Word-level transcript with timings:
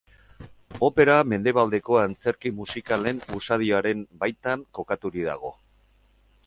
Opera 0.87 1.17
mendebaldeko 1.33 1.99
antzerki 2.05 2.53
musikalen 2.63 3.21
usadioaren 3.41 4.03
baitan 4.25 4.67
kokaturik 4.79 5.29
dago. 5.33 5.55